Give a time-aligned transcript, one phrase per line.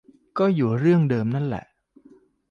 [0.37, 1.65] ก็อยู่เรื่องเดิมแหละ